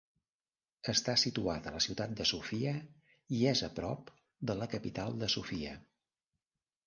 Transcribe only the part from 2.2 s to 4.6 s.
de Sofia i és a prop de